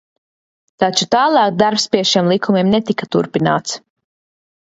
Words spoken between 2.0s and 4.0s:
šiem likumiem netika turpināts.